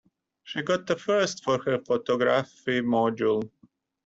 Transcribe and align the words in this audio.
She 0.45 0.63
got 0.63 0.89
a 0.89 0.95
first 0.95 1.43
for 1.43 1.59
her 1.61 1.77
photography 1.77 2.81
module. 2.81 3.51